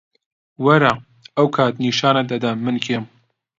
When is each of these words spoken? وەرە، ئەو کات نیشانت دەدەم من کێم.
وەرە، 0.65 0.93
ئەو 1.35 1.47
کات 1.55 1.73
نیشانت 1.83 2.25
دەدەم 2.31 2.57
من 2.65 2.77
کێم. 2.85 3.03